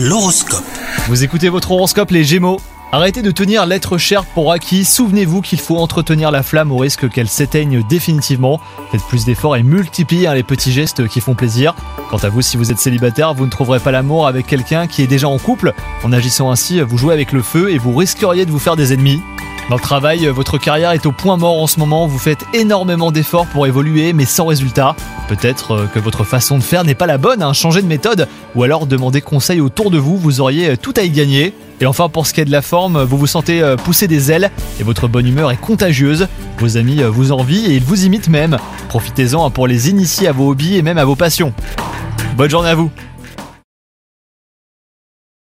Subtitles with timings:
[0.00, 0.62] L'horoscope.
[1.08, 2.60] Vous écoutez votre horoscope les Gémeaux
[2.92, 7.08] Arrêtez de tenir l'être cher pour acquis, souvenez-vous qu'il faut entretenir la flamme au risque
[7.10, 8.60] qu'elle s'éteigne définitivement.
[8.92, 11.74] Faites plus d'efforts et multipliez hein, les petits gestes qui font plaisir.
[12.10, 15.02] Quant à vous, si vous êtes célibataire, vous ne trouverez pas l'amour avec quelqu'un qui
[15.02, 15.74] est déjà en couple.
[16.04, 18.92] En agissant ainsi, vous jouez avec le feu et vous risqueriez de vous faire des
[18.92, 19.20] ennemis.
[19.68, 23.12] Dans le travail, votre carrière est au point mort en ce moment, vous faites énormément
[23.12, 24.96] d'efforts pour évoluer mais sans résultat.
[25.28, 28.28] Peut-être euh, que votre façon de faire n'est pas la bonne, hein, changez de méthode
[28.54, 31.52] ou alors demandez conseil autour de vous, vous auriez euh, tout à y gagner.
[31.82, 34.32] Et enfin pour ce qui est de la forme, vous vous sentez euh, pousser des
[34.32, 36.28] ailes et votre bonne humeur est contagieuse.
[36.60, 38.56] Vos amis vous envient et ils vous imitent même.
[38.88, 41.52] Profitez-en pour les initier à vos hobbies et même à vos passions.
[42.38, 42.90] Bonne journée à vous